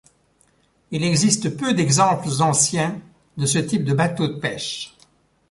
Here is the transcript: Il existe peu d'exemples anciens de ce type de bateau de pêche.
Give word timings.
Il 0.89 1.03
existe 1.03 1.55
peu 1.55 1.75
d'exemples 1.75 2.27
anciens 2.41 2.99
de 3.37 3.45
ce 3.45 3.59
type 3.59 3.85
de 3.85 3.93
bateau 3.93 4.27
de 4.27 4.39
pêche. 4.39 4.97